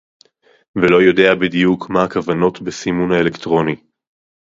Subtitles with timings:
[0.75, 3.75] ולא יודע בדיוק מה הכוונות בסימון האלקטרוני